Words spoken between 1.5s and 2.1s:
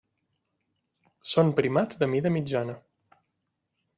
primats de